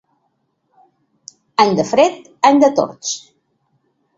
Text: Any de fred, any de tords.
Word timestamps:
Any 1.65 1.75
de 1.81 1.85
fred, 1.91 2.17
any 2.51 2.59
de 2.65 2.73
tords. 2.81 3.13